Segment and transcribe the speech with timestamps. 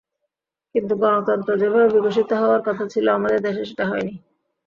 [0.75, 4.13] কিন্তু গণতন্ত্র যেভাবে বিকশিত হওয়ার কথা ছিল, আমাদের দেশে সেটা হয়নি।